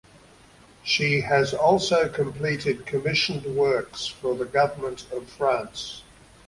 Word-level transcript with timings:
She 0.83 1.21
has 1.21 1.53
also 1.53 2.09
completed 2.09 2.87
commissioned 2.87 3.45
works 3.55 4.07
for 4.07 4.33
the 4.33 4.45
Government 4.45 5.05
of 5.11 5.29
France. 5.29 6.01